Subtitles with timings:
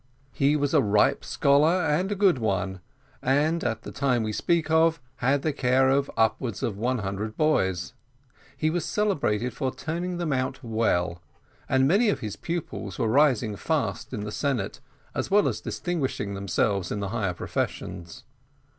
[0.31, 2.79] He was a ripe scholar, and a good one,
[3.21, 7.37] and at the time we speak of had the care of upwards of one hundred
[7.37, 7.93] boys.
[8.57, 11.21] He was celebrated for turning them out well,
[11.69, 14.79] and many of his pupils were rising fast in the senate,
[15.13, 18.23] as well as distinguishing themselves in the higher professions.